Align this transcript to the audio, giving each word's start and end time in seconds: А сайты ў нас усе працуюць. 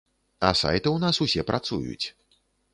А 0.47 0.49
сайты 0.61 0.79
ў 0.93 0.97
нас 1.05 1.21
усе 1.27 1.47
працуюць. 1.53 2.05